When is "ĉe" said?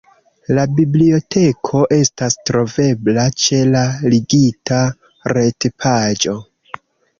3.45-3.61